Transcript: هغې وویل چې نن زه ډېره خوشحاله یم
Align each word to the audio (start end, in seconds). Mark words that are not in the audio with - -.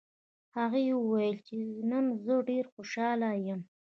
هغې 0.57 0.83
وویل 1.01 1.35
چې 1.47 1.57
نن 1.91 2.05
زه 2.25 2.35
ډېره 2.49 2.69
خوشحاله 2.73 3.29
یم 3.47 3.61